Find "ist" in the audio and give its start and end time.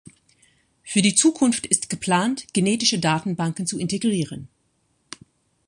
1.67-1.91